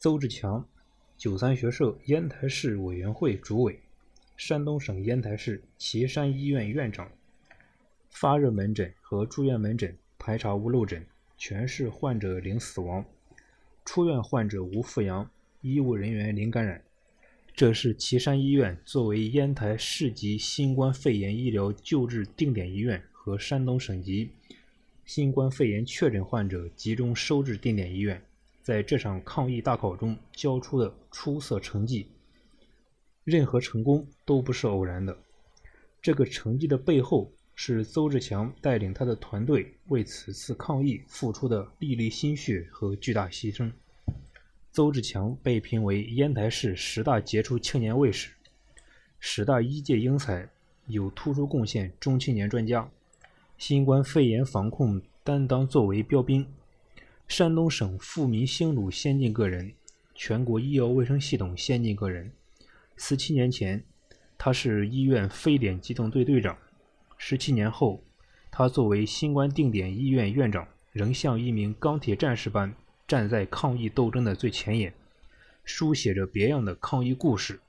[0.00, 0.64] 邹志强，
[1.16, 3.80] 九三学社烟台市委员会主委，
[4.36, 7.10] 山东省烟台市岐山医院院长。
[8.08, 11.04] 发热门诊和住院门诊排查无漏诊，
[11.36, 13.04] 全市患者零死亡，
[13.84, 15.28] 出院患者无复阳，
[15.62, 16.80] 医务人员零感染。
[17.52, 24.30] 这是岐山医院作为烟台市级新冠肺炎医疗救治定点医院和山东省级
[25.04, 28.22] 新冠肺炎确诊患者集中收治定点医院。
[28.68, 32.06] 在这场抗疫大考中交出的出色成绩，
[33.24, 35.16] 任何成功都不是偶然的。
[36.02, 43.72] 这个成绩的背后，是邹志强带领他的团队为此次抗疫付出的粒粒心血和巨大牺牲。
[44.70, 48.32] 邹志强被评为烟台市十大杰出青年卫士、
[49.18, 50.46] 十大医界英才、
[50.88, 52.86] 有突出贡献中青年专家、
[53.56, 56.46] 新冠肺炎防控担当作为标兵。
[57.28, 59.72] 山东省富民兴鲁先进个人，
[60.14, 62.32] 全国医药卫生系统先进个人。
[62.96, 63.84] 十七年前，
[64.38, 66.56] 他是医院非典机动队队长；
[67.18, 68.02] 十七年后，
[68.50, 72.74] 他作为新冠定点医院院长，仍像一名钢铁战士般
[73.06, 74.92] 站在抗疫斗争的最前沿，
[75.64, 77.60] 书写着别样的抗疫故事。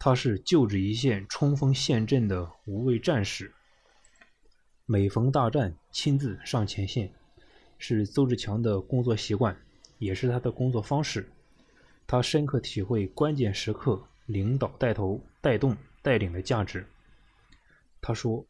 [0.00, 3.54] 他是救治一线冲锋陷阵的无畏战士，
[4.84, 7.12] 每逢大战亲自上前线。
[7.80, 9.56] 是邹志强的工作习惯，
[9.98, 11.28] 也是他的工作方式。
[12.06, 16.86] 他深刻体会关键时刻领导带头、带动、带领的价值。
[18.02, 18.44] 他说：“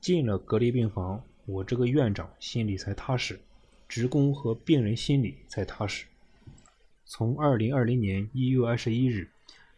[0.00, 3.38] 进了隔离病房，我这个院长心里才踏实，
[3.88, 6.06] 职工和病人心里才踏实。”
[7.04, 9.28] 从2020年1月21日，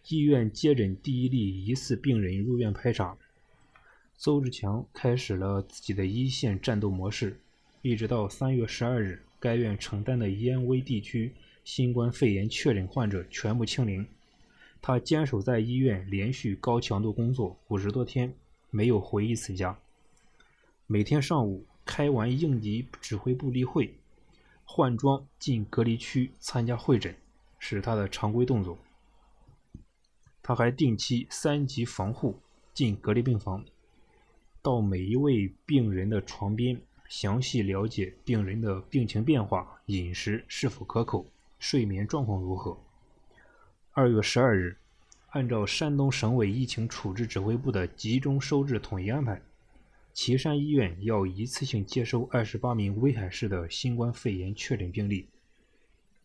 [0.08, 3.16] 医院接诊第一例疑似病人入院排查，
[4.16, 7.40] 邹志强开始了自己的一线战斗模式。
[7.86, 14.08] 一直到三月十二日，该院承担的燕威地区新冠肺炎确诊患者全部清零。
[14.80, 18.32] 他坚守在医院，连续高强度工作五十多天，
[18.70, 19.78] 没有回一次家。
[20.86, 23.92] 每天上午开完应急指挥部例会，
[24.64, 27.14] 换装进隔离区参加会诊，
[27.58, 28.78] 是他的常规动作。
[30.42, 32.40] 他还定期三级防护
[32.72, 33.62] 进隔离病房，
[34.62, 36.80] 到每一位病人的床边。
[37.16, 41.24] 详细了解病人的病情变化、饮食是否可口、
[41.60, 42.76] 睡眠状况如何。
[43.92, 44.76] 二月十二日，
[45.28, 49.40] 按照山东省委疫情处置指挥部的集中收治统一安排，
[50.12, 55.28] 岐山医院要一次性接收二十八名威海市的新冠肺炎确诊病例，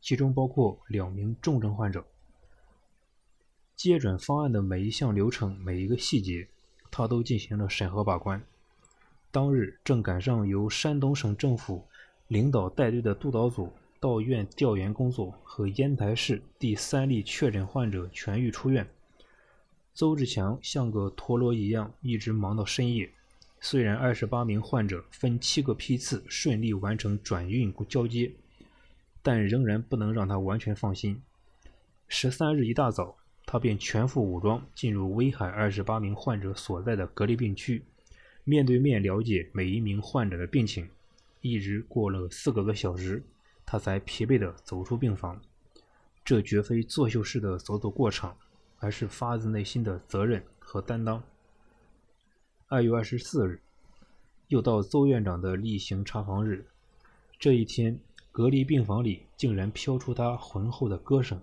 [0.02, 2.04] 其中包括两名重症患者。
[3.76, 6.48] 接诊方案的每一项流程、每一个细节，
[6.90, 8.44] 他都进行了审核把关。
[9.32, 11.86] 当日正赶上由山东省政府
[12.28, 18.88] 领导带队的督导组到院调研工作和烟台市第三例确诊患者痊愈出院。
[19.94, 23.12] 邹志强像个陀螺一样一直忙到深夜。
[23.60, 28.32] 虽然二十八名患者分七个批次顺利完成转运交接，
[29.22, 31.22] 但仍然不能让他完全放心。
[32.08, 37.84] 十三日一大早，他便全副武装进入威海二十八名患者所在的隔离病区。
[38.50, 40.90] 面对面了解每一名患者的病情，
[41.42, 43.22] 一直过了四个多小时，
[43.64, 45.40] 他才疲惫地走出病房。
[46.26, 48.36] 这绝非作秀式的走走过场，
[48.80, 51.22] 而是发自内心的责任和担当。
[52.68, 53.62] 二月二十四日，
[54.48, 56.66] 又到邹院长的例行查房日。
[57.38, 58.00] 这一天，
[58.32, 61.40] 隔离病房里竟然飘出他浑厚的歌声。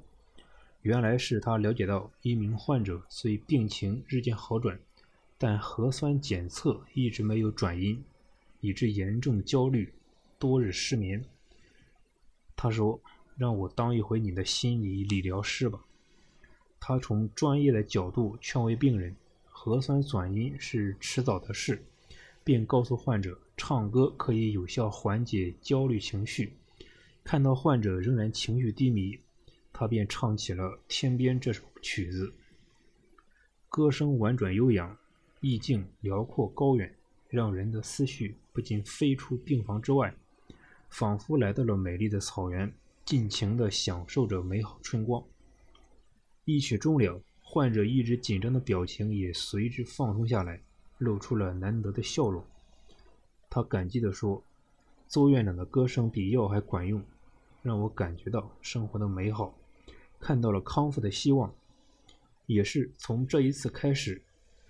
[0.83, 4.77] 原来是他了解到一名患者虽病情日渐好转。
[5.39, 8.03] 但核酸检测一直没有转阴，
[8.61, 9.93] 以致严重焦虑，
[10.39, 11.23] 多日失眠。
[12.57, 12.99] 他说
[13.37, 15.85] ：“让我当一回你的心理理疗师吧。”
[16.81, 19.15] 他从专业的角度劝慰病人，
[19.45, 21.85] 核酸转阴是迟早的事，
[22.43, 26.55] 并告诉患者，唱歌可以有效缓解焦虑情绪。
[27.25, 29.19] 看到患者仍然情绪低迷，
[29.73, 32.33] 他便唱起了《天边》这首曲子，
[33.69, 34.97] 歌声婉转悠扬。
[35.49, 36.93] 意境辽阔高远，
[37.29, 40.13] 让人的思绪不禁飞出病房之外，
[40.91, 45.23] 仿佛来到了美丽的草原，尽情地享受着美好春光。
[46.47, 50.61] 一曲终了，患者一直紧张的表情也随之放松下来，
[50.99, 52.45] 露出了难得的笑容。
[53.49, 54.43] 他感激地说
[55.07, 57.01] ：“邹院长的歌声比药还管用，
[57.63, 59.57] 让我感觉到生活的美好，
[60.19, 61.55] 看到了康复的希望。
[62.47, 64.21] 也是从这一次开始。”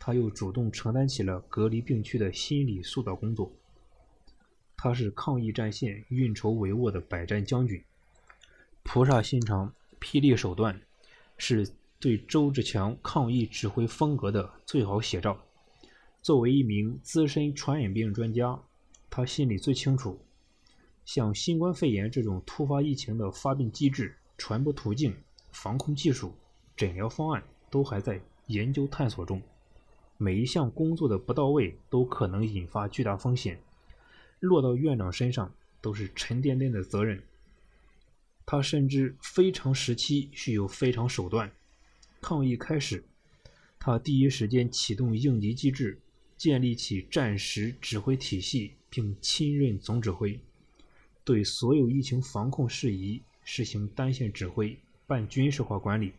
[0.07, 3.51] 他又主动承担起了隔离病区的心理疏导工作。
[4.77, 7.83] 他是抗疫战线运筹帷幄的百战将军，
[8.85, 10.81] 菩萨心肠、霹雳手段，
[11.39, 11.69] 是
[11.99, 15.37] 对周志强抗疫指挥风格的最好写照。
[16.23, 18.57] 作为一名资深传染病专家，
[19.11, 20.17] 他心里最清楚，
[21.05, 25.17] 像新冠肺炎这种突发疫情的发病机制、传播途径、
[25.51, 26.33] 防控技术、
[26.77, 29.43] 诊疗方案都还在研究探索中。
[30.19, 33.61] 每一项工作的不到位，都可能引发巨大风险，
[34.41, 37.23] 落到院长身上都是沉甸甸的责任。
[38.47, 41.53] 他深知非常时期需有非常手段。
[42.21, 43.05] 抗疫开始，
[43.79, 45.99] 他第一时间启动应急机制，
[46.37, 50.41] 建立起战时指挥体系，并亲任总指挥，
[51.25, 56.13] 对所有疫情防控事宜实行单线指挥、半军事化管理。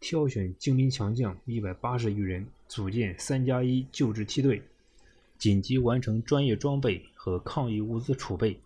[0.00, 4.62] 挑选精兵强将一百八十余人，组建“三加一”救治梯队，
[5.36, 8.58] 紧急完成专业装备和抗疫物资储备，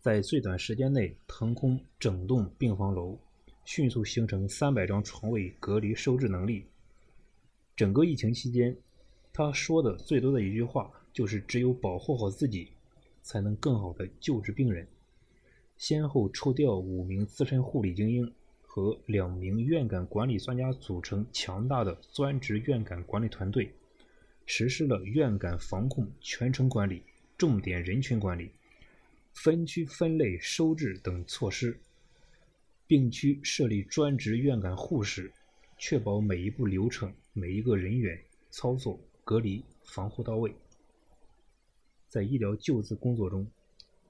[0.00, 3.18] 在最短时间内腾空整栋病房楼，
[3.64, 6.64] 迅速形成三百张床位隔离收治能力。
[7.76, 8.74] 整个疫情期间，
[9.32, 12.68] 他说的最多的一句话就是：“只有保护好自己，
[13.22, 14.88] 才能更好的救治病人。”
[15.76, 18.32] 先后抽调五名资深护理精英。
[18.74, 23.72] 和两名院感管理专家组成强大的专职院感管理团队，
[24.46, 27.00] 实施了院感防控全程管理、
[27.38, 28.50] 重点人群管理、
[29.32, 31.78] 分区分类收治等措施。
[32.88, 35.32] 病区设立专职院感护士，
[35.78, 40.52] 确保每一步流程、每一个人员操作、隔离、防护到位。
[42.08, 43.46] 在医疗救治工作中，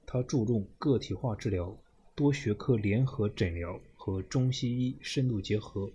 [0.07, 1.77] 他注重个体化治疗、
[2.15, 3.79] 多学科联合诊疗。
[4.05, 5.91] 和中西医深度结合，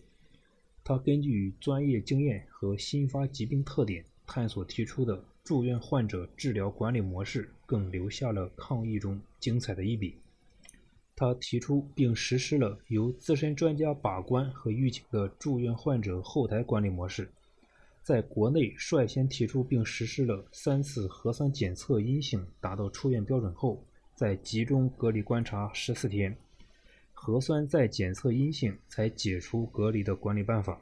[0.82, 10.16] 他根据专业经验和新发疾病特点探索提出的住院患者治疗管理模式，更留下了抗疫中精彩的一笔。
[11.14, 17.30] 他提出并实施了由资深专家把关和预警的住院患者后台管理模式，
[18.02, 23.80] 在国内率先提出并实施了三次核酸检测阴性达到出院标准后，
[24.16, 26.36] 在集中隔离观察十四天。
[27.22, 30.80] 核酸再检测阴性才解除隔离的管理办法。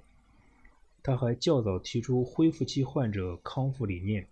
[1.02, 4.25] 他还较早提出恢复期患者康复理念，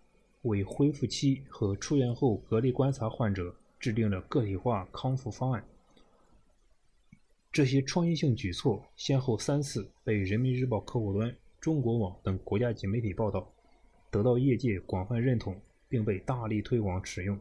[0.42, 5.64] 为恢复期和出院后隔离观察患者制定了个体化康复方案。
[7.50, 13.52] 这些创新性举措先后三次被《人民日报》客户端、中国网等国家级媒体报道，
[14.12, 17.36] 得到业界广泛认同，并被大力推广使用。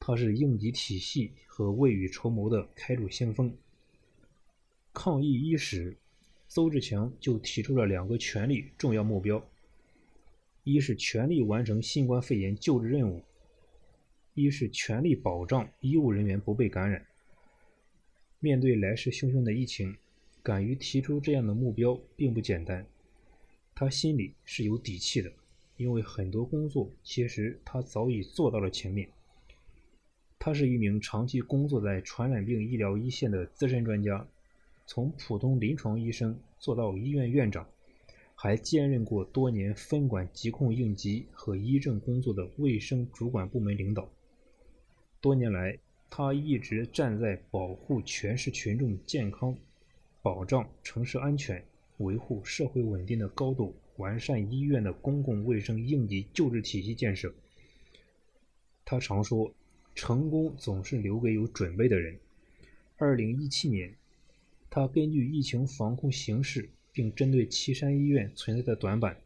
[0.00, 3.54] 他是应急体系和未雨绸缪的开路先锋。
[4.94, 5.96] 抗疫伊始，
[6.48, 9.46] 邹志强就提出了两个权力重要目标：
[10.64, 13.20] 一是全力完成新冠肺炎救治任务；
[14.32, 17.06] 一是全力保障医务人员不被感染。
[18.40, 19.94] 面对来势汹汹的疫情，
[20.42, 22.84] 敢于提出这样的目标并不简单。
[23.74, 25.30] 他心里是有底气的，
[25.76, 29.06] 因为很多工作其实他早已做到了前面。
[30.42, 34.26] 他是一名长期工作在传染病医疗一线的资深专家，
[34.86, 37.68] 从普通临床医生做到医院院长，
[38.34, 44.08] 还兼任过多年分管疾控应急和医政工作的卫生主管部门领导。
[45.20, 45.76] 多年来，
[46.08, 49.54] 他一直站在保护全市群众健康、
[50.22, 51.62] 保障城市安全、
[51.98, 57.30] 维护社会稳定的高度，完善医院的公共卫生应急救治体系建设。
[58.86, 59.52] 他常说。
[59.94, 62.18] 成功总是留给有准备的人。
[62.96, 63.94] 二零一七年，
[64.68, 69.16] 他根据疫情防控形势，并针对岐山医院存在的短板，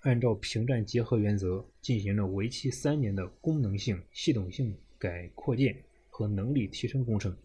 [0.00, 5.76] 按照平战结合原则，进行了为期三年的功能性、系统性改扩建
[6.08, 7.36] 和能力提升工程。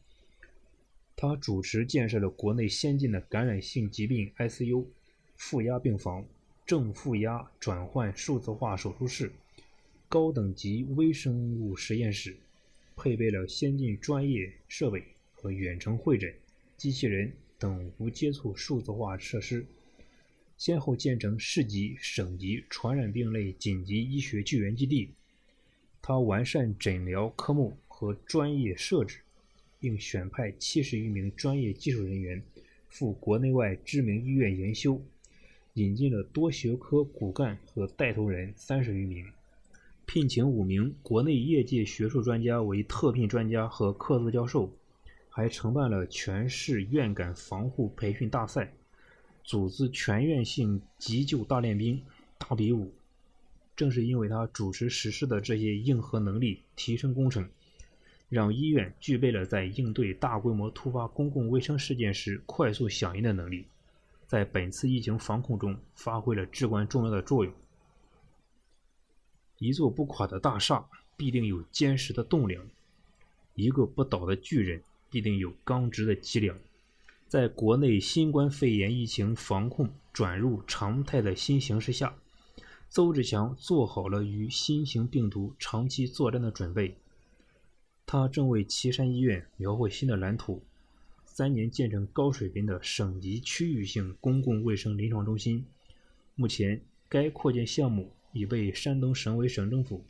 [1.15, 4.85] 他主持建设了国内先进的感染性疾病 ICU、
[5.37, 6.25] 负压病房、
[6.65, 9.31] 正负压转换数字化手术室。
[10.15, 12.37] 高等级微生物实验室
[12.95, 15.03] 配备了先进专业设备
[15.33, 16.33] 和远程会诊、
[16.77, 19.65] 机器人等无接触数字化设施，
[20.55, 25.09] 先后建成市级、省级传染病类紧急医学救援基地。
[26.01, 29.17] 他完善诊疗科目和专业设置，
[29.81, 32.41] 并选派七十余名专业技术人员
[32.87, 35.01] 赴国内外知名医院研修，
[35.73, 39.25] 引进了多学科骨干和带头人三十余名。
[40.05, 44.71] 聘请五名国内业界学术专家为特聘专家和客座教授，
[45.29, 48.71] 还承办了全市院感防护培训大赛，
[49.43, 52.01] 组织全院性急救大练兵、
[52.37, 52.93] 大比武。
[53.75, 57.49] 正是因为他主持实施的这些硬核能力提升工程，
[58.29, 63.65] 让医院具备了在应对大规模突发公共卫生事件时快速响应的能力，
[64.27, 67.53] 在本次疫情防控中发挥了至关重要的作用。
[69.57, 70.85] 一座不垮的大厦
[71.15, 72.65] 必定有坚实的栋梁，
[73.55, 76.57] 一个不倒的巨人必定有刚直的脊梁。
[77.27, 82.15] 在国内新冠肺炎疫情防控转入常态的新形势下，
[82.89, 86.95] 邹志强做好了与新型病毒长期作战的准备。
[88.05, 90.61] 他正为岐山医院描绘新的蓝图，
[91.25, 95.65] 三年建成高水平的省级区域性公共卫生临床中心。
[96.35, 100.03] 目前，该扩建项目已被山东省委省政府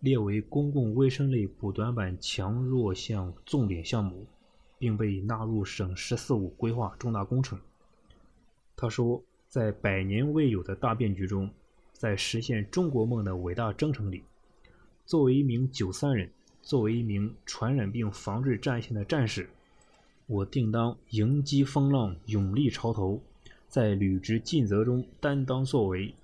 [0.00, 4.26] 列为公共卫生类补短板强弱项重点项目，
[4.78, 7.58] 并被纳入省“十四五”规划重大工程。
[8.76, 11.50] 他说，在百年未有的大变局中，
[11.94, 14.24] 在实现中国梦的伟大征程里，
[15.06, 16.30] 作为一名九三人。
[16.62, 19.48] 作为一名传染病防治战线的战士，
[20.26, 23.18] 我定当迎击风浪，勇立潮头，
[23.66, 26.14] 在履职尽责中担当作为，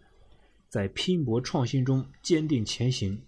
[0.69, 3.21] 在拼搏创新中坚定前行，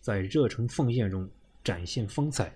[0.00, 1.28] 在热诚奉献中
[1.62, 2.54] 展现风采。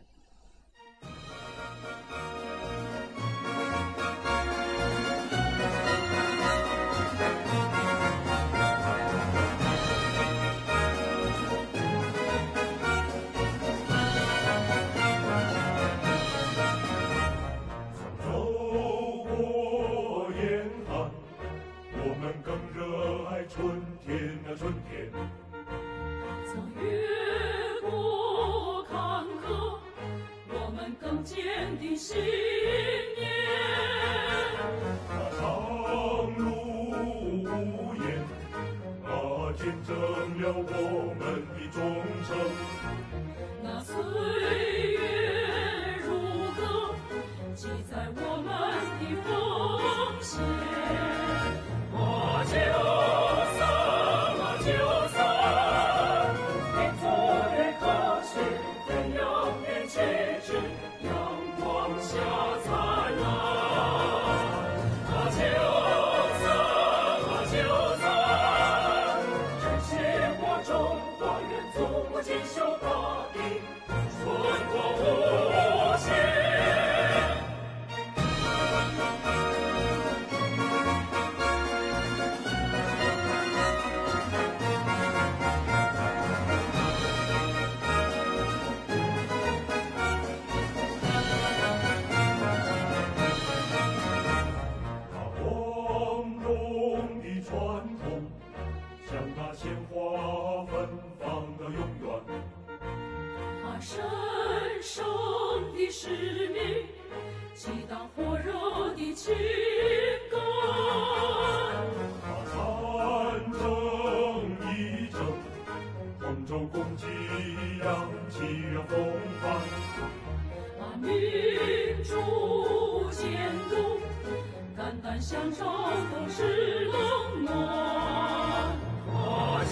[125.35, 126.95] 战争不是冷
[127.43, 128.71] 暖啊
[129.11, 129.65] 啊